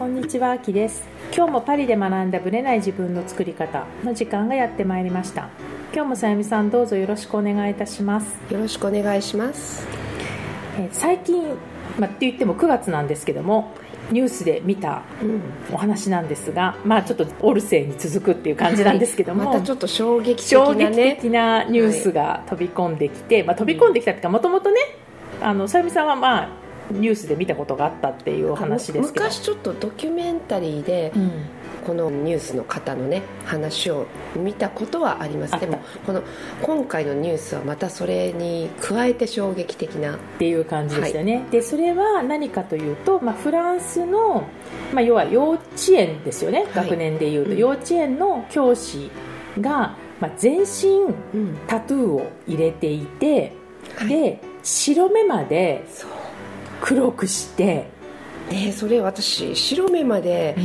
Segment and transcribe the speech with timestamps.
[0.00, 1.06] こんにちは、あきです。
[1.36, 5.50] 今日もパリで学んだブレない自分の作り方の時間がやってまいりました。
[5.92, 8.34] 今日もさゆみさんどうぞよろしくお願いいたします。
[8.50, 9.86] よろしくお願いします。
[10.78, 11.48] えー最近、
[11.98, 13.74] まあ、って言っても9月なんですけども、
[14.10, 21.16] ニュースで見たうん、お話なんですが、まあちょっとオルセイに続くっていう感じなんですけども、またちょっと衝撃的衝撃なね。
[21.16, 24.78] 的なニュースが飛び込んできて、まあ、飛び込んできたっていうかもともとね
[25.42, 26.59] あのさゆみさんはまあ
[26.90, 31.30] ニュースで見たことがあったっていうお話ですけど、昔ちょっとドキュメンタリーでうん。
[31.86, 35.58] このニュースの方のね話を見たことはあります。
[35.58, 36.22] でもこの
[36.62, 40.16] 今回のニュースはまたそれに加えて衝撃的な。
[40.16, 44.44] っていう感じでしたよね、でそれは何かというと、まあ、フランスの、
[44.92, 45.62] まあ、要は幼稚
[45.92, 46.84] 園ですよね、はい。
[46.84, 47.56] 学年でいうと、うん。
[47.56, 49.10] 幼稚園の教師
[49.58, 51.58] が、まあ、全身うん。
[51.66, 53.52] タトゥーを入れていて、
[53.96, 54.08] はい。
[54.08, 55.82] で白目まで
[56.80, 57.88] 黒くして、
[58.50, 60.56] ねそれ私白目まで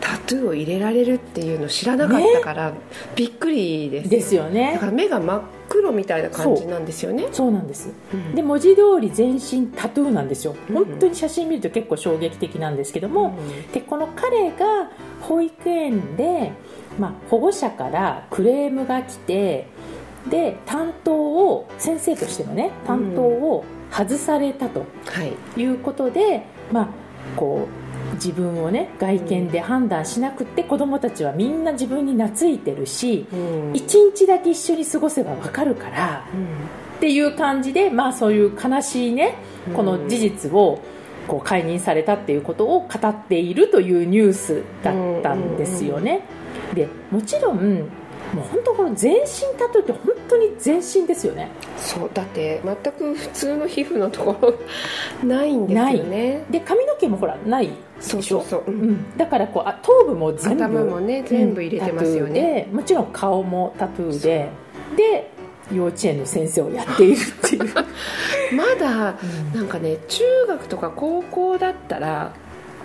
[0.00, 2.72] タトゥーを入れられるっていうの知らなかったから、
[3.14, 7.28] びっくりですですよだねから目が真っ黒みたいな感じなんですよね。
[7.32, 7.52] そう。
[7.52, 7.90] なんです。
[8.12, 8.34] うん。
[8.34, 10.56] で文字通り全身タトゥーなんですよ。
[10.70, 10.74] うん。
[10.74, 13.38] 本当に写真見ると結構衝撃的なんですけども、
[13.72, 16.52] でこの彼が保育園で、
[16.98, 19.66] まあ、保護者からクレームが来て
[20.30, 25.60] で担当を先生としてのね担当を外されたとはい。
[25.60, 26.88] いうことで、まあ
[27.36, 27.68] こ
[28.12, 33.72] う自分をね外見で判断しなくって子供たちはみんな自分に懐いてるしうん。
[33.74, 36.24] 一日だけ一緒に過ごせばわかるから
[36.96, 39.36] っていう感じで、まあ、そういう悲しいね
[39.74, 40.80] この事実を
[41.28, 46.22] こう解任されたっていうことを語っているというニュースだったんですよね。
[46.74, 47.84] でもちろん
[48.34, 49.26] もう本当この全身
[49.58, 51.50] タトゥーって本当に全身ですよね。
[51.76, 54.36] そうだって全く普通の皮膚のとこ
[55.22, 56.44] ろないんですよね。
[56.50, 58.90] で髪の毛もほらないそうそうそう、ううん。
[58.92, 62.68] ん、だからこうあ頭部も全部頭もね全部入れてますよね。
[62.72, 64.48] もちろん顔もタトゥーで
[64.96, 65.30] で
[65.72, 67.64] 幼稚園の先生をやっているっていう、
[68.56, 69.14] まだ
[69.54, 72.32] なんかね中学とか高校だったら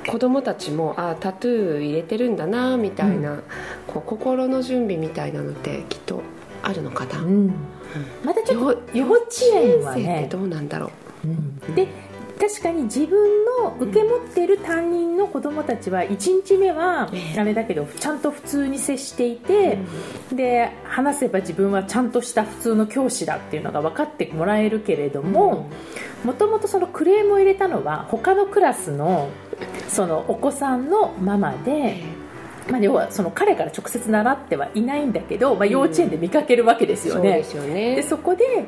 [0.08, 3.40] 子供たちもあタトゥー入れてるんだなみたいな、
[3.88, 6.22] こう心の準備みたいなのってきっと
[6.62, 7.54] あるのかな、うん。
[8.24, 10.28] まだちょっと幼稚園は生ってね。
[10.32, 10.92] どうなんだろ
[11.26, 11.28] う？
[11.28, 11.76] うん。
[11.76, 11.88] で
[12.44, 19.78] 確かに自分の受け持っている担任の子供たちは1日目はええあれだけどちゃんと普通に接していて、
[20.34, 25.70] で話せば自分はちゃんとした普通の教師だっていうのが分かってもらえるけれども
[26.26, 29.30] もともとそのクレームを入れたのは他のクラスの
[29.88, 32.24] そのお子さんのママで。
[32.70, 37.22] まあ、要はその彼から直接習ってはいないんだけど、まあ、幼稚園で見かけるわけですよね。
[37.22, 37.96] そうで、すよね。
[37.98, 38.66] でそこで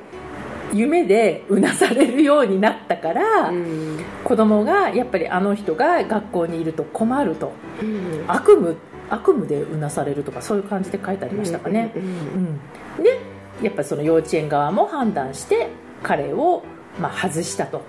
[0.74, 4.00] 夢でうなされるようになったから、うん。
[4.24, 7.52] 子供がやっぱりあの人が学校にいると困ると。
[7.82, 8.24] うん。
[8.28, 8.76] 悪夢
[9.10, 12.60] 悪夢でうなされるとかそういう感じで書いてありましたかね、うんうん
[13.04, 13.20] で
[13.62, 15.70] やっぱりその幼稚園側も判断して
[16.04, 16.62] 彼を
[17.00, 17.82] まあ外したと、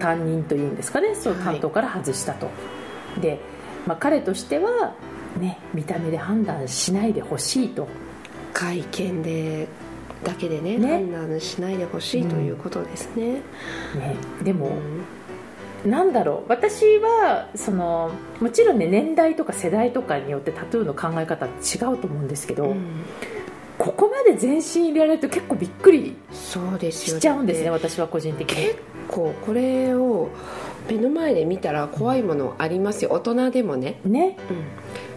[0.00, 1.14] 担任というんですかね。
[1.14, 2.48] そうはい担当から外したと、
[3.20, 3.38] で、
[3.86, 4.94] まあ、彼としては、
[5.38, 7.86] ね、見た目で判断しないでほしいと。
[8.52, 9.68] 会見で
[10.24, 10.88] だけでねね。
[10.88, 13.40] 判断しないでほしいということですね、ね、
[14.42, 15.04] でも、うん
[15.84, 16.48] なんだろう。
[16.48, 23.04] 私はそのもちろんね年代とか世代とかによってタトゥーの考え方違うと思うんですけど、うん。
[23.76, 28.66] ここまで全身入れられると結構びっくりそうですよしちゃうんですねだって私は個人的に。
[28.68, 30.30] 結構これを
[30.88, 33.10] 目の前で見たら怖いものありますよ。
[33.12, 34.38] 大人でもね、ね。
[34.50, 34.64] うん、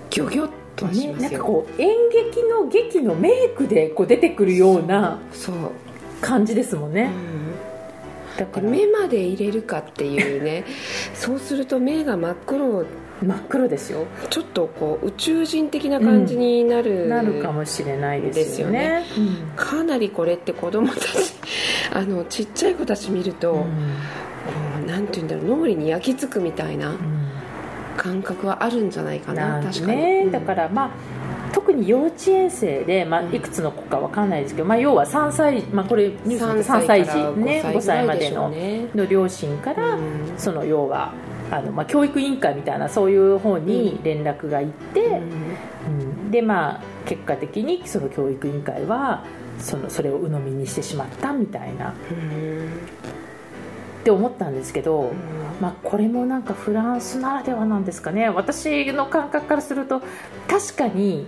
[0.10, 0.50] ギョギョ
[0.86, 5.56] ねますよ、なんかこう演劇の劇のメイクでこう出てくるようなそう、
[6.22, 7.12] 感じですもんね。
[7.14, 8.38] うん。
[8.38, 8.70] だから。
[8.70, 10.64] で目まで入れるかっていうね。
[11.14, 12.86] そうすると目が真っ黒。
[13.20, 14.06] 真っ黒ですよ。
[14.30, 19.06] ちょっとこう宇宙人的な感じになる、なるかもしれないですよね。
[19.56, 21.04] かなりこれって子供たち
[21.92, 23.58] あのちっちゃい子たち見ると、う
[24.84, 24.88] ん。
[24.88, 27.17] なんて言うんだろう脳裏に焼き付くみたいなうん
[27.98, 30.90] 感覚はあるんじゃないかななん確かに、だからまあ
[31.52, 40.02] 特に幼稚園生で、まあ、いくつの子かわかんないですけど、まあ、要は3歳、まあ、これニュース3で3歳児、ね、5 5歳歳までののねの両親から、うん
[40.38, 41.14] その要は
[41.50, 46.32] あの、まあ、教育委員会みたいなそういう方に連絡が行って、うん。
[46.32, 49.24] でまあ結果的にその教育委員会は
[49.58, 51.94] そのそれを鵜呑みにしてしまったみたいな。
[52.12, 52.70] うん
[54.02, 55.16] って思ったんですけど、うん。
[55.62, 58.30] まあ、これもなんかフランスならではなんですかね。
[58.30, 60.02] 私の感覚からすると
[60.48, 61.28] 確かに、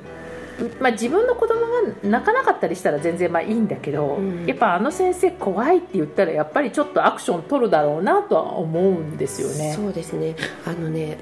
[0.80, 1.68] まあ、自分の子供が
[2.04, 4.46] 泣かなかったりしたら全然まあいいんだけど、うん。
[4.46, 9.74] やっぱあの先生怖いって言ったらやっぱりちょっとアクション取るだろうなとは思うんですよね。
[9.74, 10.36] そうですね。
[10.66, 11.18] あのね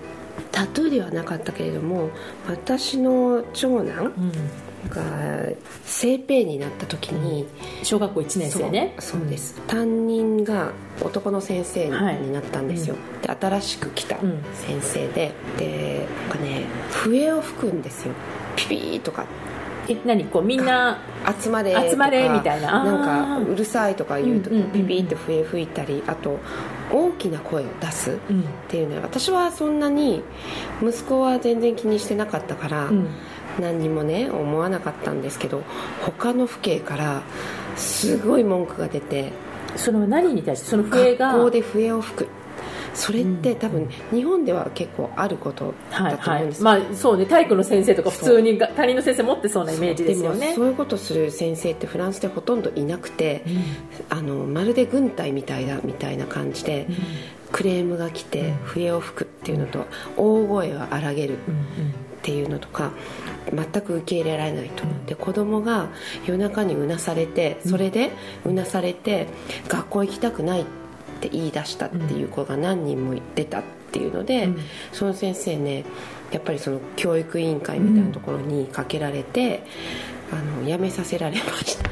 [0.51, 2.09] タトゥーではなかったけれども
[2.47, 4.13] 私の長男
[4.89, 5.01] が
[5.85, 7.47] 生ペになった時に、
[7.83, 8.95] 小学校1年生ね。
[8.99, 9.59] そうです。
[9.67, 10.71] 担任が
[11.01, 14.43] 男の先生になったんですよ、で新しく来たうん。
[14.53, 18.13] 先生で、でなんかね笛を吹くんですよ。
[18.55, 19.25] ピピーとか。
[19.89, 20.25] え何？
[20.25, 20.99] こうみんな
[21.41, 22.83] 集まれ集まれみたいな。
[22.83, 24.71] なんかうるさいとか言うとうんうんうんうん。
[24.73, 26.39] ピピーって笛吹いたりあと
[26.91, 28.43] 大きな声を出すっうん。
[28.67, 30.23] ていうのは私はそんなに
[30.83, 33.07] 息子は全然気にしてなかったから、うん
[33.59, 35.63] 何にもね思わなかったんですけど
[36.01, 37.21] 他の父兄から
[37.75, 39.31] すごい文句が出て
[39.75, 42.27] それは何に対してその笛が学校で笛を吹く。
[42.97, 43.59] それってうん。
[43.59, 50.49] 多分日本では結構あることだと思うんですよ、まあそうね体育の先生とか普通にが他人の先生持ってそうなイメージですよね。
[50.49, 53.43] もそういうことする先生ってフランスでほとんどいなくて、
[54.09, 56.87] あのまるで軍隊みたいだみたいな感じで、
[57.51, 59.85] クレームが来て笛を吹くっていうのと
[60.17, 61.39] 大声を荒げるっ
[62.21, 62.91] ていうのとか
[63.53, 65.87] 全く受け入れられないと、で子供が
[66.25, 68.11] 夜中にうなされてそれで
[68.45, 69.27] うなされて
[69.67, 70.65] 学校行きたくないっ
[71.21, 74.57] て言い出したっていう子が何人も出たっていうので、うん。
[74.91, 75.85] その先生ね
[76.31, 79.63] やっぱりその教育委員会みたいなところにかけられて、
[80.31, 81.89] あの辞めさせられました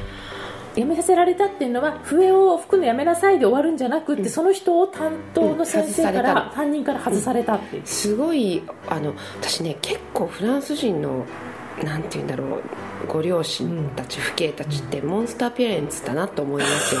[0.76, 4.28] 辞めさせられたっていうのは笛を吹くのやめなさいで終わるんじゃなくって、うん。
[4.28, 11.24] その人を担当の先生かうん担任から外されたっていう、すごいあの私ね結構フランス人の
[11.82, 12.62] なんて言うんだろう
[13.08, 17.00] ご両親たち、父兄たちってモンスターペアレンツだなと思いますよ。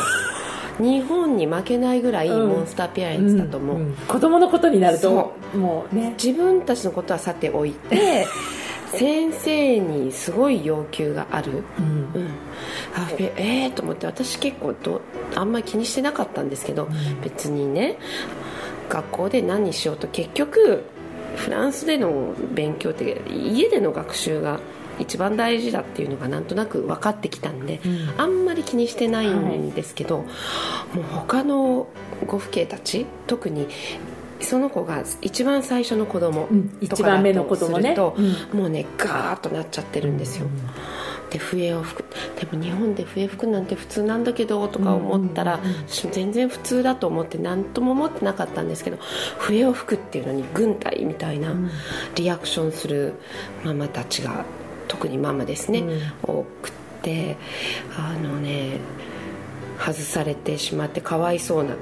[0.78, 2.48] 日本に負けないぐらいうん。
[2.48, 3.90] モンスターペアレンツだと思う、ん。
[3.92, 3.94] ん。
[3.94, 6.14] 子供のことになるとそもうね。
[6.22, 8.26] 自分たちのことはさておいて
[8.96, 11.64] 先生にすごい要求がある。
[11.78, 12.22] うん。
[12.22, 12.28] うん、
[12.94, 15.00] あべえー、と思って私結構ど
[15.34, 16.88] あんまり気にしてなかったんですけど、
[17.22, 17.98] 別にね
[18.88, 20.84] 学校で何しようと結局
[21.36, 24.60] フランスでの勉強って家での学習が
[24.98, 28.20] 一番大事だっていうのがなんとなく分かってきたんで、うん。
[28.20, 30.24] あんまり気にしてないんですけど、も
[30.96, 31.86] う他の
[32.26, 33.68] ご父兄たち特に
[34.40, 38.58] その子が一番最初の子供うんとかだ一番目の子とすると、うん。
[38.58, 40.46] もうねガーッとなっちゃってるんですよ、
[41.30, 42.06] で笛を吹く
[42.40, 45.60] でも日本で笛吹くなんて普通なんだけどとか思ったら、
[46.12, 48.98] 全然普通だと思って何とも思ってなかったんですけど
[49.38, 51.70] 笛を吹くっていうのに軍隊みたいなうん。
[52.14, 53.14] リアクションする
[53.64, 54.44] ママたちが
[54.88, 55.84] 特にママですね、
[56.22, 56.72] 多くっ
[57.02, 57.36] て
[57.96, 58.78] あのね
[59.78, 61.74] 外されてしまってかわいそうな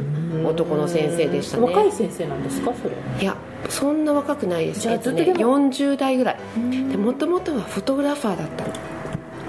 [0.48, 1.66] 男の先生でしたね。
[1.66, 2.94] 若い先生なんですかそれ。
[3.20, 3.36] いや
[3.68, 4.80] そんな若くないです。
[4.80, 5.58] じゃあずっとでも。
[5.58, 6.38] 40代ぐらい。
[6.90, 8.72] でもともとはフォトグラファーだったの。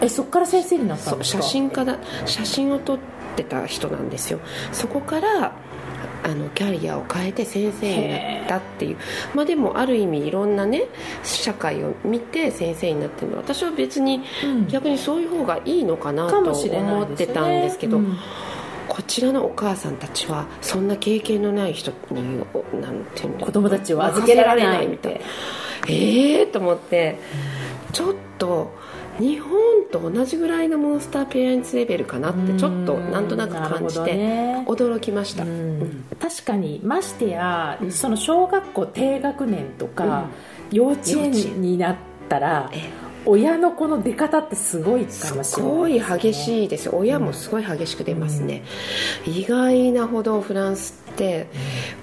[0.01, 1.41] えそっから先生になったんですか？
[1.41, 2.97] 写真家だ写真を撮っ
[3.35, 4.39] てた人なんですよ。
[4.71, 5.53] そこから
[6.25, 8.97] あのキャリアを変えて先生になったっていう。
[9.35, 10.85] まあでもある意味いろんなね
[11.23, 13.37] 社会を見て先生になってるの。
[13.37, 14.67] 私は別にうん。
[14.67, 18.17] 逆にそういう方がいいのかなとか思ってたんですけどうん。
[18.87, 25.19] こちらのお母さんたちはそんな経験のない人におなんていうの子供たちを預けられないみたいな。
[25.87, 27.19] ええー、と思って。
[27.93, 28.73] ちょっと
[29.19, 29.51] 日本
[29.91, 34.13] と同じぐらいのモンスターペアレンツレベルかなってちょっとなんとなく感じて
[34.65, 35.47] 驚きました、う
[36.19, 37.91] 確かにましてや、うん。
[37.91, 40.29] その小学校低学年とか、
[40.71, 41.95] 幼稚園になっ
[42.27, 42.89] たらえ
[43.25, 46.85] 親のこの出方ってすごいかもしれないすごい激しいです。
[46.85, 48.63] よ親もすごい激しく出ますね、
[49.25, 51.47] 意外なほどフランスって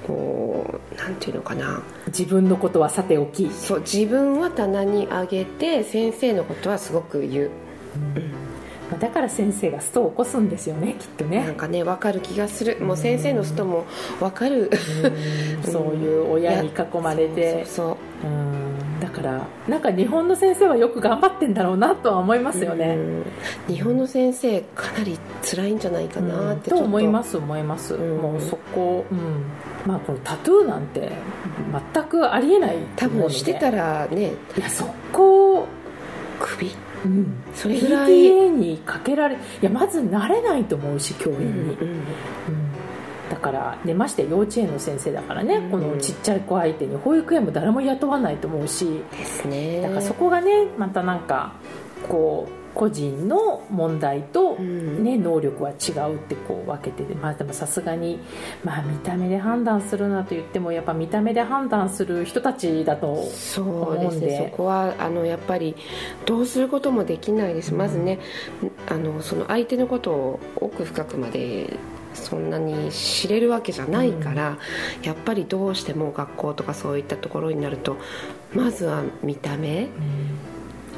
[0.07, 1.83] こうなんていうのかな。
[2.09, 3.49] 自分のことはさておき。
[3.51, 7.51] そう自分は棚に上げて先生のことはすごく言う、
[8.91, 11.45] まあだから先生がストを起こすんですよねきっとね。
[11.45, 12.79] なんかね分かる気がする。
[12.81, 13.87] もう先生のストも
[14.19, 14.71] 分かる。
[15.63, 15.73] うん。
[15.73, 17.65] そういう親に囲まれて。
[17.65, 18.72] そうそううん。
[18.72, 18.72] だ
[19.23, 22.97] からなんか日本の先生はよく頑張ってんだろうなとは思いますよね、
[23.69, 23.75] うん。
[23.75, 26.83] 日本の先生かなり辛いんじゃないかなってちょっと。
[26.83, 28.19] と思います思います、うん。
[28.19, 29.45] もうそこ、うん。
[29.87, 31.13] まあ、このタトゥーなんて
[31.95, 34.33] 全くありえない多分してたららね。
[34.57, 35.67] いやそこ、
[36.41, 36.71] 首。
[37.05, 38.13] うん、それぐらい。
[38.13, 41.89] PTA にかけられいやまず慣れないと思うし教員に、うん。
[41.89, 42.72] うん
[43.43, 45.71] からねまして幼稚園の先生だからね、うん。
[45.71, 49.03] このちっちゃい子相手に保育園も誰も雇わないと思うし。
[49.13, 49.83] ですね。
[49.83, 51.53] だからそこがねまたなんか
[52.09, 55.05] こう個人の問題と、うん。
[55.05, 58.19] ね、能力は違うってこう分けてて、まあ、でもさすがに、
[58.65, 64.51] まあ、見た目で判断するなと言ってもやっぱ見た目で判断する人たちだとそうですね。
[64.51, 65.77] そこはあのやっぱり
[66.25, 68.21] どうすることもできないです、まずね
[68.89, 71.77] あのその相手のことを奥深くまで
[72.15, 74.59] そんなに知れるわけじゃないから、
[75.03, 77.97] やっぱりどうしても学校とかそういったところになると
[78.55, 79.89] まずは見た目っ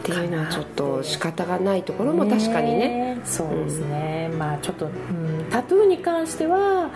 [0.02, 3.20] ていうのはちょっと仕方がないところも確かにね。
[3.24, 6.90] そうですね、まあちょっと、うん、タトゥーに関しては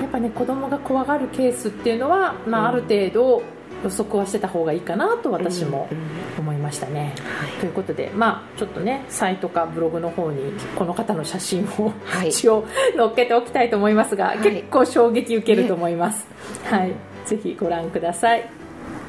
[0.00, 3.42] やっぱね子供が怖がるケースっていうのは、まあ、ある程度
[3.84, 6.04] 予測はしてた方がいいかなと私もうんうん
[6.38, 7.50] 思いましたね、はい。
[7.60, 12.30] ということでまあちょっとねサイトかブログの方にこの方の写真をはい。
[12.30, 14.38] 一応載っけておきたいと思いますが、はい。
[14.38, 16.26] 結構衝撃受けると思います、
[16.64, 16.94] はい。
[17.26, 18.48] ぜひご覧ください。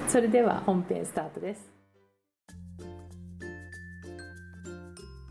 [0.07, 1.67] それでは本編スタートです。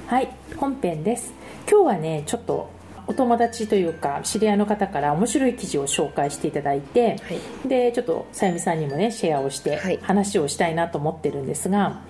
[0.07, 0.29] はい。
[0.57, 1.33] 本編です。
[1.71, 2.69] 今日はねちょっと
[3.07, 7.35] お友達というか知り合いの方から面白い記事を紹介していただいて、は
[7.65, 7.69] い。
[7.69, 9.99] でちょっとさゆみさんにもねシェアをしてはい。
[10.03, 12.03] 話をしたいなと思ってるんですが、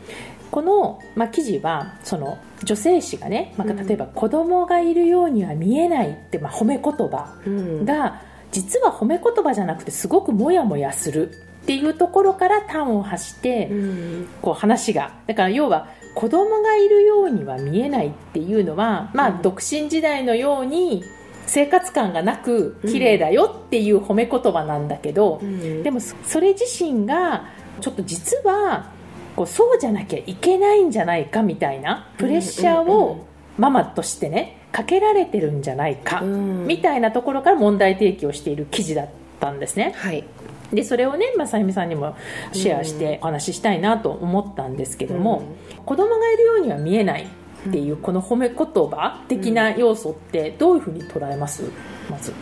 [0.50, 3.86] この、まあ、記事はその女性誌がね、まあ、うん。
[3.86, 7.84] 例えば子供がいるようには見えないって、まあ、褒め言葉うん。
[7.84, 8.22] が
[8.52, 14.28] 実は褒め言葉じゃなくてすごくモヤモヤするっていうところから端を発して、うん。
[14.42, 19.42] こう話がだから要は子供がいるようには見えないっていうのは、まあうん。
[19.42, 21.04] 独身時代のように
[21.46, 25.82] 生活感がなく綺麗だよっていう褒め言葉なんだけど、うん。
[25.82, 27.48] でもそそれ自身が
[27.80, 28.90] ちょっと実は
[29.36, 33.26] こうそうじゃなきゃいけないんじゃないかみたいなプレッシャーを
[33.58, 36.66] ママとしてねかけられてるんじゃないか、うん。
[36.66, 39.08] みたいなところから問題提起をしている記事だっ
[39.44, 39.92] たんですね。
[39.96, 40.24] はい。
[40.72, 42.16] でそれをね、まあ、さゆみさんにも
[42.52, 45.42] シェアしてお話ししたいなと思ったんですけども、
[45.84, 47.28] 子供がいるようには見えない
[47.68, 51.62] っていうこの褒め言葉的な要素ってどういうふうに捉えます？
[52.10, 52.32] まず。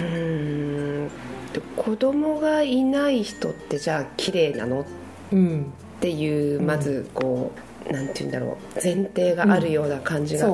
[0.00, 1.08] うん。
[1.52, 4.86] で子供がいない人ってじゃあ綺麗なの？
[5.32, 7.52] うんっていうまずこ
[7.88, 8.56] う、なんて言うんだろう。
[8.82, 10.48] 前提があるような感じが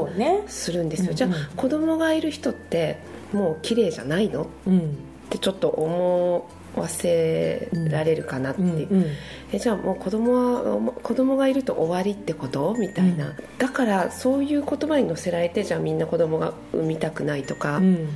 [0.49, 2.99] するんですよ、うんじゃあ子供がいる人って
[3.33, 4.43] もう綺麗じゃないの？
[4.43, 4.99] っうん
[5.29, 8.65] てちょっと思わせられるかなってう。
[8.65, 9.05] ん
[9.53, 12.75] えじゃあもう子供は子供がいると終わりってこと？
[12.79, 13.35] みたいな、うん。
[13.59, 18.09] だからそういう言葉に乗せられてじゃあみんな子供が産みたくないとか、っうん。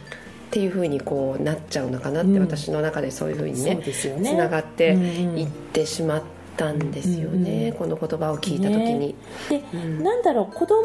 [0.51, 2.41] ていうふうにこうなっちゃうのかなって、うん。
[2.41, 3.75] 私の中でそういうふうにそう
[4.19, 4.31] ね。
[4.31, 5.39] つながってうんうん。
[5.39, 6.23] いってしまっ
[6.57, 9.15] たんですよね、うんこの言葉を聞いた時に。
[9.49, 10.03] でうん。
[10.03, 10.77] なんだろう子供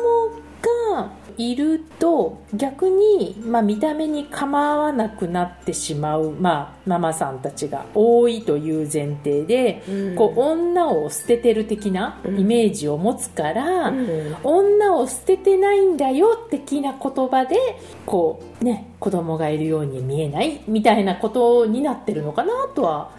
[0.91, 10.15] がいると逆に、まあ、見た目に構わなくなってしまう、まあ、ママさんたちが多いという前提で、うん。
[10.15, 14.35] こう女を捨ててる的なイメージを持つから、うん。
[14.43, 17.57] 女を捨ててないんだよ的な言葉で
[18.05, 23.11] こうね子供がいるように見えないみたいなことになってるのかなとは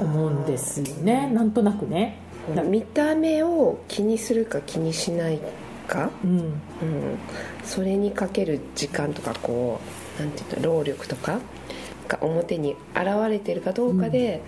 [0.00, 1.28] 思うんですよね。
[1.28, 2.22] なんとなくね。
[2.54, 5.40] な見た目を気にするか気にしない
[5.86, 6.38] か、うん。
[6.38, 6.60] うん、
[7.64, 9.80] それにかける時間とかこ
[10.18, 11.40] うなんていうの労力とか
[12.08, 14.42] が表に現れてるかどうかで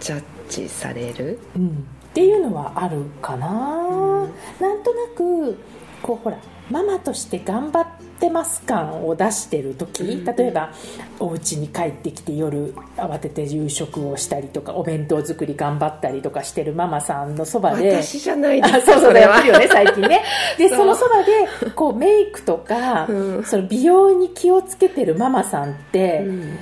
[0.00, 1.70] ジャッジされる、うん、っ
[2.14, 4.32] ていうのはあるかな、うん。
[4.60, 5.58] なんとなく
[6.02, 6.38] こうほら
[6.70, 7.86] ママとして頑張っ
[8.18, 10.24] てます感を出してる時、うん。
[10.24, 10.72] 例えば
[11.18, 18.02] お家に帰ってきて夜慌てて夕食をしたりとかお弁当作り頑張ったりとかしてるママさんのそばで。
[18.02, 19.36] 私じゃないですあそうそうれは。
[19.36, 20.22] やってるよね最近ね。
[20.58, 23.44] でそのそばでこうメイクとか、うん。
[23.44, 26.58] その美容に気をつけてるママさんって、うん。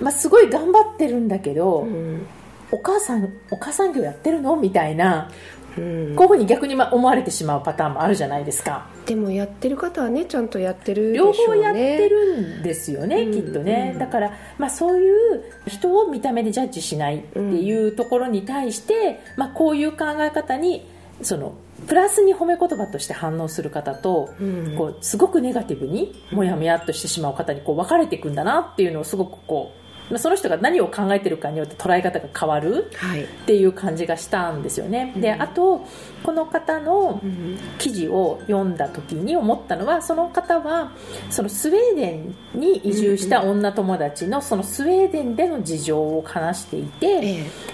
[0.00, 2.26] まあ、すごい頑張ってるんだけど、うん。
[2.72, 4.56] お母さんお母さん業やってるの？
[4.56, 5.32] みたいなうん
[5.74, 8.86] こういうふうに逆にまあ思われてしまうパターンもあるじゃないですか。
[9.06, 11.46] でもやってる方はねちゃんとやってるでし両ょうね。
[11.46, 20.86] 方やってるんですよね、うんきっとね、うんだから、まあ、そういう人を見た目でジャッジしないっていうところに対して、まあ、こういう考え方に
[21.22, 21.54] その
[21.86, 24.74] プラスに褒め言葉として反応する方と、うん。
[24.76, 29.81] こうすごくネガティブにもやもやっとしてしまう方にこう分かれていくんだなっていうのをすごくこうまあ
[30.18, 35.12] その人が何を考えてるかによって捉え方が変わるはい、っていう感じがしたんですよね。
[35.16, 35.42] でうん。
[35.42, 35.86] あと
[36.22, 40.92] この方のうん記事を読んだ時に思ったのはその方は
[41.30, 47.20] そのスウェーデンに移住した女友達のそのスウェーデンでの事情を話していてえ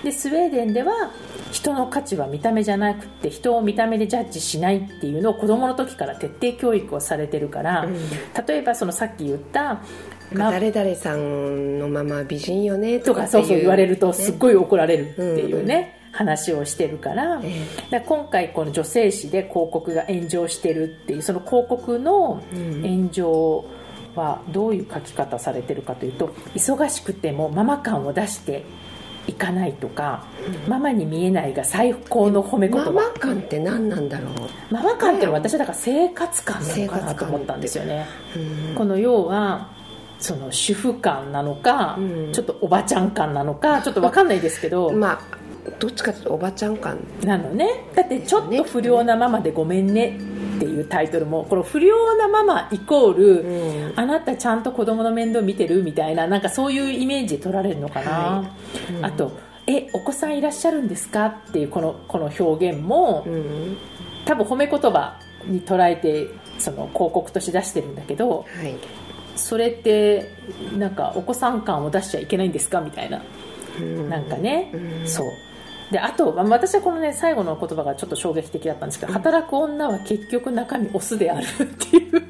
[0.02, 0.04] え。
[0.04, 1.11] でスウェーデンでは
[1.52, 7.97] 人の価値は見た目じゃなくて人を見た目でジャッジしないっていうのを子供の時から徹底教育をされてるから、うん。
[8.47, 9.80] 例えばそのさっき言ったま
[10.35, 17.41] 誰々さんのまま美人よねとかそうそう言われるとすっい、ごい怒られるっていうね、話をしてるから。
[17.43, 23.65] えだ今回この女性誌で広告が炎上してるっていうその広告の炎上
[24.15, 28.65] はどういう書き方されてるかというと忙しくてもママ感を出して
[29.29, 30.25] いかないとか、
[30.67, 32.91] ママに見えないが最高の褒め言葉。
[32.91, 38.07] ママ感って何なんだろう、ママ感って私はだから生活感なのかな生活感と思ったんですよね。
[38.35, 38.75] うん。
[38.75, 39.69] この要は
[40.19, 42.33] その主婦感なのか、うん。
[42.33, 45.21] ちょっとおばちゃん感なのかちょっと分かんないですけど、 まあ
[45.79, 47.85] どっちかというとおばちゃん感なのね。
[47.95, 50.19] だってちょっと不良なママでごめんね
[50.57, 53.93] っていうタイトルもこの不良なママイコール、うん。
[53.97, 55.83] あなたちゃんと子供の面倒見てる？
[55.83, 58.45] みたいななんかそういうイメージで取られるのかな、は
[58.91, 58.95] い。
[58.95, 59.05] うん。
[59.05, 59.33] あと
[59.69, 63.77] 「えお子さんいらっしゃるんですか?」っていうこのこの表現も、うん。
[64.25, 65.15] 多分褒め言葉
[65.47, 66.27] に捉えて
[66.59, 68.75] その広告として出してるんだけどはい
[69.38, 70.30] それって
[70.76, 72.80] なんかお子さん感を出しちゃいけないんですか？
[72.80, 73.23] みたいな。
[73.80, 75.26] うんなんかね、うんそう。
[75.90, 82.23] であとまあ私はこのね最後の言葉がちょっと衝撃的だったんですけど、働く女は結局中身オスであるっていう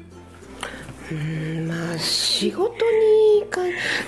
[1.97, 3.61] 仕事にか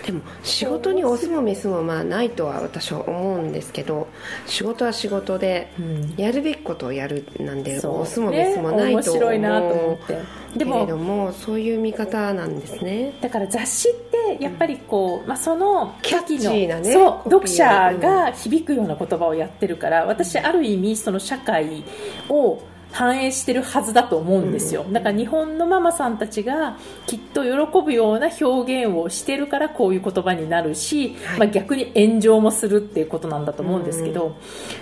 [0.06, 4.08] でも仕事にオスもメスもまあないとは私は思うんですけど
[4.46, 6.14] 仕事は仕事でうん。
[6.18, 8.02] やるべきことをやるなんでそう。
[8.02, 10.14] オスもメスもないね、と面白いなと思思うって。
[10.14, 10.20] で
[10.52, 13.14] けれもどもそういう見方なんですね。
[13.22, 17.30] だから雑誌ってやっぱりこう、まあ、そのキャッチーなねそう。
[17.30, 21.84] 読者が響くような言葉をやってるから私ある意味その社会
[22.30, 22.62] を
[22.92, 31.40] 反映してるはずだと思うんですよ、だから日本のママさんたちがきっと喜ぶような表現をしてるからこういう言葉になるし、はい。
[31.40, 34.36] まあ、逆に炎上もするっていうことなんだと思うんですけど、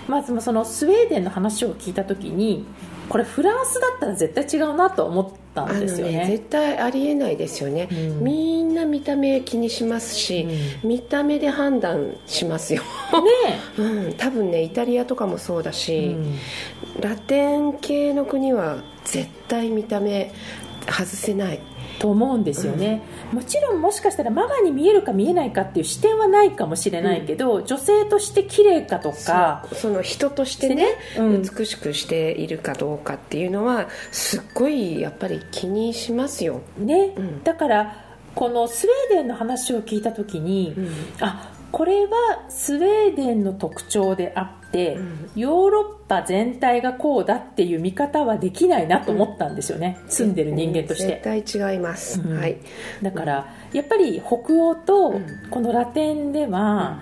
[0.08, 2.64] まずそのスウェーデンの話を聞いた時に
[3.08, 6.18] これフランスだったら絶対違うなと思ったんですよね。
[6.18, 8.24] ね絶対ありえないですよね、うん。
[8.24, 10.46] みんな見た目気にしますし、
[10.82, 12.88] 見た目で判断しますよ、ね
[13.78, 16.38] うん、多分ねイタリアとかもそうだえし、うん。
[17.00, 20.32] ラテン系の国は絶対見た目
[20.86, 21.60] 外せない
[22.00, 29.66] と思うんですよね、もちろんもしかしたらママに見えるか見えないかっていう視点はないかもしれないけど、女性として綺麗かとか。
[29.74, 30.86] その人としてね。
[31.18, 31.42] うん。
[31.42, 37.44] 美しくしているかどうかっていうのはすっごいやっぱり気にしますよ、ね、うん。
[37.44, 40.88] だからこのスウェーデンの話を聞いた時に、うん。
[41.20, 45.30] あこれはスウェーデンの特徴であって、うん。
[45.36, 51.20] ヨーロッパ全体がこうだっていう見方はできないなと思ったんですよね、住んでる人間として。
[51.22, 52.38] 絶対違います、うん。
[52.38, 52.58] はい。
[53.02, 55.26] だからやっぱり北欧とうん。
[55.50, 57.00] このラテンでは、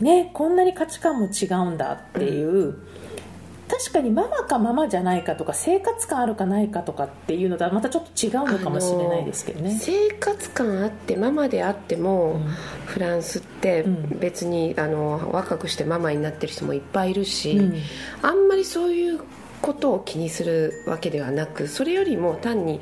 [0.00, 2.76] ねこんなに価値観も違うんだっていう、
[3.74, 9.78] 確かにママかママじゃないかとか生活感あるかないかとかっていうのとはまたちょっと違うのかもしれないですけどね。
[9.80, 12.46] 生活感あってママであっても、うん
[12.84, 17.74] フランスってうん別にあの若くしてママになってる人もいっぱいいるし、うん
[18.20, 19.20] あんまりそういう
[19.62, 22.80] ことを気にするわけではなくそれよりも単に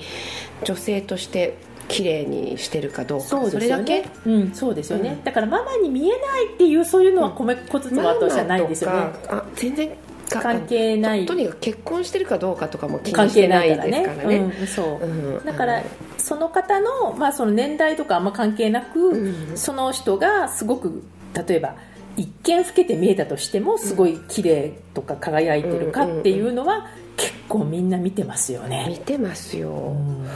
[0.64, 1.56] 女性として
[1.88, 4.00] 綺麗にしてるかどうかそうですよれだけ？
[4.02, 4.10] ね。
[4.26, 8.96] うん、そうですよね、うんだからママに見えないっていうそういうのは米粉つつはとしてはないですよね。
[8.96, 9.94] ママとかあ全然か
[10.38, 14.38] 関係ないとにかく結婚してるかどうかとかも気関にしてな係ないいからですからね。
[14.38, 14.56] ね。
[14.60, 15.04] うん、そう。
[15.04, 15.82] うんだから
[16.18, 21.02] その方の,、まあその年代とかあんま関係なく、うんその人がすごく
[21.34, 21.74] 例えば
[22.16, 29.02] 一見老けて見えたとしてもすごい綺麗とか輝いてるかっていうのは結構みんな見てますよ見ね。
[29.04, 30.26] てますよ、うん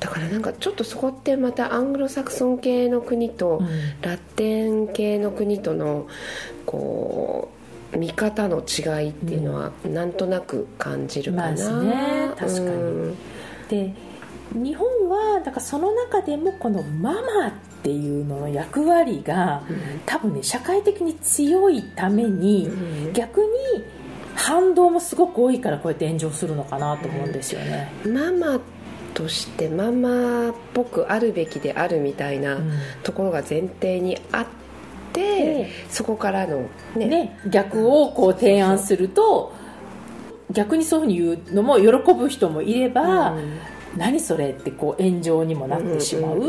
[0.00, 3.68] だからなんかちょっとそこってまたアングロサクソン系の国と、うん
[4.00, 6.08] ラテン系の国との
[6.64, 7.59] こう
[7.96, 12.66] 見方の違いっていうのはなんとなく感じるかな、まあね確かに。
[12.68, 13.16] うん。
[13.68, 13.94] で
[14.52, 19.62] 日本はだからその中でもこのママっていうのの役割が
[20.06, 23.12] 多分ね社会的に強いために、うん。
[23.12, 23.46] 逆に
[24.34, 27.92] 反動もすごく多いからこうやって炎上するのかなと思うんですよね。
[28.06, 28.60] ママ
[29.14, 32.70] としてママっぽくあるべきであるみたいなうん。
[33.02, 34.59] ところが前提にあって、で
[35.88, 39.52] そこからのねね、逆をこう提案すると
[40.50, 43.58] 逆にそういうふうに言うのも喜ぶ人もいれば、うん。
[43.96, 46.46] 何それってこう炎上にもなってしまう、うん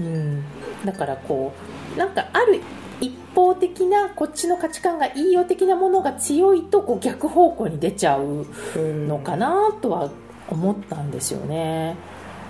[0.00, 0.44] うん
[0.84, 1.52] だからこ
[1.94, 2.58] うなんかある
[3.02, 10.10] 一方的なこっちの価値観がいいよ的なものが強いとこう逆方向に出ちゃううんのかなとは
[10.48, 11.96] 思ったんですよね、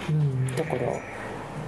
[0.08, 0.80] うん、だから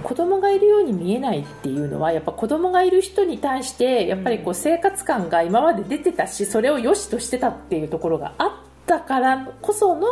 [0.03, 8.51] 子供がいるように見えないっていうのはやっぱ子供がいる人に対してやっぱりこう生活感が今まで出てたしそれを良しとしてたっていうところがあっ
[8.85, 10.07] たからこその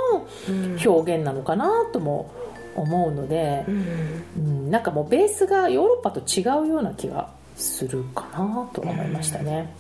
[0.50, 0.78] うん。
[0.84, 2.32] 表現なのかなとも
[2.76, 4.24] 思うのでう、ん。
[4.38, 9.74] うん、なんかもうベースがヨーロッパと違うような気がするかなと思いましたね。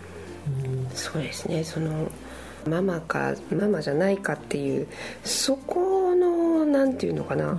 [0.65, 0.87] うん。
[0.93, 1.63] そうですね。
[1.63, 2.11] その
[2.67, 4.87] ママかママじゃないかっていう
[5.23, 7.57] そこのなんていうのかな、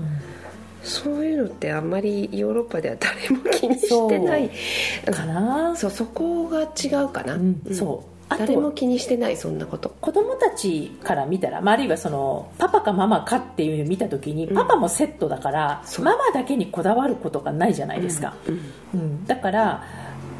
[0.82, 4.50] そういうのってあんまりヨーロッパでは誰も気にしてない。
[5.10, 5.76] かな。
[5.76, 8.12] そうそこが違うかな、うんそう。
[8.28, 9.94] あと誰も気にしてないそんなこと。
[10.00, 14.54] 子供たちから見たら、まあ、あるいはそのパパかママかっていうのを見た時に、うん。
[14.54, 16.04] パパもセットだからそう。
[16.04, 18.60] ママだけにこだわることがないじゃないですか、うん
[19.00, 19.26] うん。
[19.26, 19.84] だから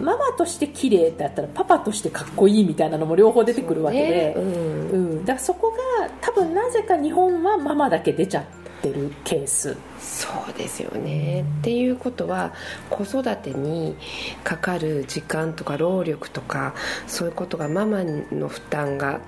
[0.00, 4.35] ママとして綺麗だったらパパとしてかっこいいみたいなのも両方出てくるわけで、ね。
[4.37, 4.42] うん。
[4.42, 9.77] うん、だからそこが多分なぜか日本はママだけ出ちゃってるケース。
[10.01, 12.53] そうですよね、っていうことは
[12.90, 13.97] 子育てに
[14.45, 16.75] かかる時間とか労力とか
[17.07, 19.21] そういうことがママの負担が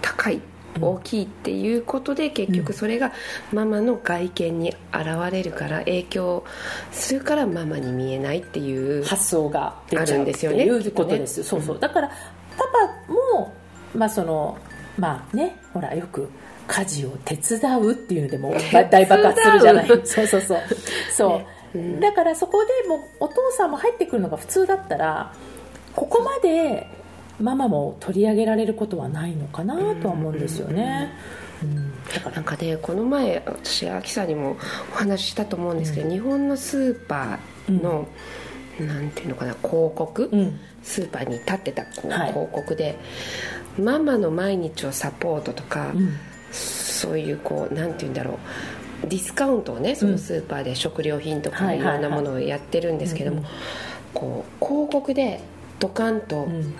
[0.00, 0.40] 高い
[0.76, 0.84] うん。
[0.84, 3.12] 大きいっていうことで結局それが
[3.52, 6.44] ママの外見に現れるから影響
[6.90, 10.64] するからママに見えないっていう発想があるんですよね。
[10.64, 11.78] いうことです、そうそう。
[11.78, 12.64] だからパ
[13.06, 13.52] パも
[13.94, 14.58] まあその
[14.98, 16.28] まあねほらよく
[16.66, 18.54] 家事を手伝うっていうのでも
[18.90, 19.88] 大爆発するじゃない。
[19.88, 20.60] そうそうそう。
[21.14, 21.42] そ
[21.74, 22.00] う、うん。
[22.00, 25.32] だからそこでもうお父さんも入ってくるのが普通だったら
[25.94, 26.88] ここまで
[27.40, 31.12] ママも取り上げられることはないのかなとは思うんですよね、
[31.62, 32.36] うんだから。
[32.36, 34.56] なんかねこの前私秋さんにも
[34.92, 38.06] お話ししたと思うんですけど、日本のスーパーの、
[38.78, 40.58] なんていうのかな広告、うん。
[40.82, 42.98] スーパーに立ってた広告で、
[43.78, 46.16] ママの毎日をサポートとか、うん
[46.54, 48.38] そういうこうなんていうんだろ
[49.04, 53.50] うディスカウントをねそのスーパーで食料品とかはいいろんなものをやってるんですけども、うんうん
[54.14, 55.40] こう広告で
[55.80, 56.74] ドカンとうん。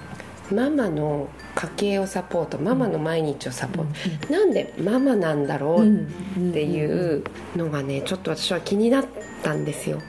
[0.50, 7.24] ママの家計をサポートママの毎日をサポート、なんでママなんだろうっていう
[7.56, 9.06] のがねちょっと私は気になっ
[9.42, 10.02] たんですよ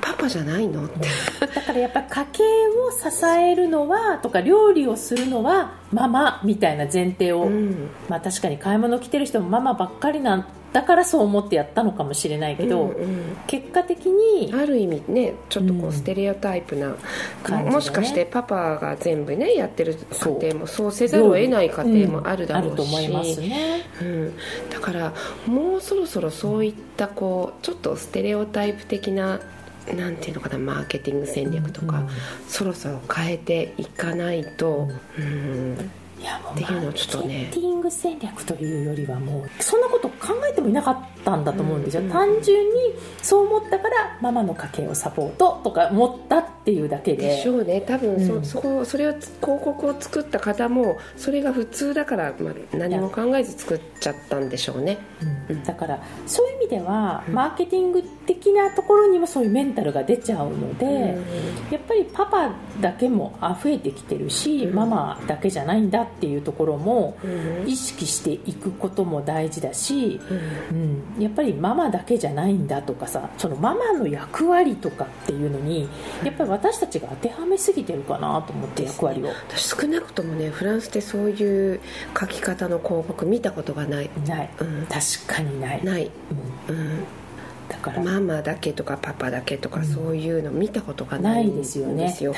[0.00, 1.08] パパじゃないのって。
[1.40, 7.90] だからやっぱ家計を支えるのはとか料理をするのはママみたいな前提を、うん。
[8.08, 13.36] まあ確かに買い物来てる人もママばっかりなんだからそう思ってやったのかもしれないけど、うんうん。
[13.46, 15.92] 結果的にある意味ねちょっとこううん。
[15.92, 16.94] ステレオタイプな、
[17.42, 17.70] 感じだね。
[17.70, 20.92] もしかしてパパが全部ねやってる家庭もそう。
[20.92, 23.82] せざるを得ない家庭もあるだろうし、うんあると思いますね。
[24.00, 24.36] うん、
[24.70, 25.14] だから
[25.46, 29.40] もうそろそろそういったこうちょっとステレオタイプ的な
[29.94, 32.08] なんていうのかなマーケティング戦略とか、うん
[32.48, 42.10] そろそろ変えていかないと、うんいやもうっていうのをちょっとねマーケティング戦略というよりはもうそんなこと考えてもいなかったんだと思うんですよ、うん。
[42.10, 42.74] 単純に
[43.22, 47.28] そう思ったからママの家計をサポートとか思ったっていうだけで。
[47.28, 47.80] でしょうね。
[47.80, 48.44] 多分そ,、うん。
[48.44, 54.98] そこそれを広告を作った方もそれが普通だから、まあ、何も考えず作っちゃったんでしょうね。
[55.48, 55.62] うん。
[55.62, 57.34] だからそういう意味では、うん。
[57.34, 61.18] マーケティング的なところにもそういうメンタルが出ちゃうので、
[61.70, 62.50] やっぱりパパ
[62.80, 64.74] だけも増えてきてるし、うん。
[64.74, 70.20] ママだけじゃないんだっていうところもうん意識していくことも大事だし、
[70.70, 75.88] うんうん、やっぱりママだけじゃないんだとかさそのママの役割とかっていうのに
[76.24, 79.28] やっぱり私たちが当てはめすぎてるかなと思って役割を。
[79.48, 81.80] 私少なくともねフランスでそういう
[82.18, 84.50] 書き方の広告見たことがない、ない。
[84.60, 86.10] うん、確かにない、ない、
[86.68, 87.04] うん、うん、
[87.68, 88.02] だから。
[88.02, 89.86] ママだけとかパパだけとかうん。
[89.86, 92.16] そういうの見たことがなないですよね。
[92.18, 92.32] 確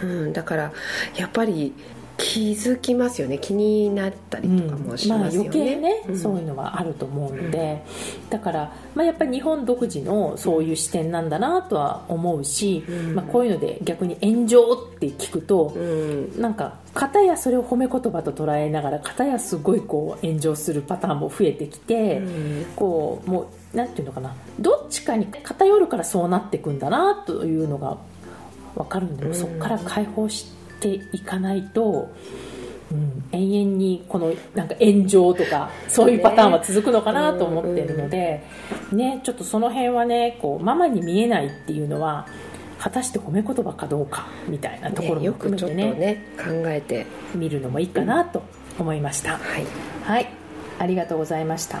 [0.00, 0.12] かに。
[0.12, 0.72] うん、だから
[1.16, 1.72] やっぱり
[2.16, 3.38] 気づきますよね。
[3.38, 6.18] 気になったりとかもしまあ、ますよね、余計ね、うん。
[6.18, 7.82] そういうのはあると思うので、
[8.30, 13.14] だから、まあ、やっぱり日本独自のそういう視点なんだなとは思うし、うん。
[13.14, 16.40] まあ、こういうので逆に炎上って聞くと、うん。
[16.40, 22.64] なんか片やそれを褒め言葉と捉えながら片やすごいこう炎上するパターンも増えてきて、うん。
[22.76, 24.34] こうもうなんていうのかな。
[24.60, 27.98] どっちかに偏るからそうなっていくんだなというのが
[28.76, 29.34] 分かるんで、うん。
[29.34, 32.12] そこから解放していかないと、
[32.92, 38.44] うん、永遠にこのなんか炎上とかそういうパターンは続くのかなと思ってるので、
[38.92, 42.26] ね、ちょっとその辺はねこうママに見えないっていうのは
[42.78, 47.06] 果たして褒め言葉かどうかみたいなところね、もよくちょっと含めてねね考えて。
[47.34, 48.42] 見るのもいいかなと
[48.78, 49.38] 思いました。
[49.38, 49.66] はい。
[50.04, 50.28] はい、
[50.78, 51.80] ありがとうございました。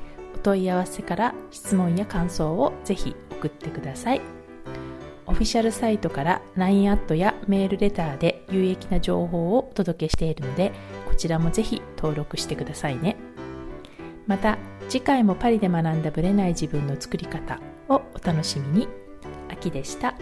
[0.41, 4.21] 問い合わせから質問や感想をぜひ送ってください。
[5.27, 10.73] オフィシャルサイトから LINE アットやメールレターで有益な情報をお届けしているので、
[11.07, 13.15] こちらもぜひ登録してくださいね。
[14.27, 14.57] また、
[14.89, 18.87] 次回もパリで学んだブレない自分の作り方をお楽しみに。
[19.49, 20.15] 秋でした。